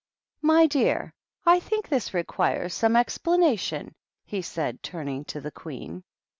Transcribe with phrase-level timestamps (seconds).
[0.51, 1.13] "My dear,
[1.45, 3.93] I think this requires some explanar tion,"
[4.25, 6.03] he said, turning to the Queen.